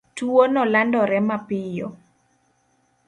[0.15, 1.87] Tuwono landore mapiyo.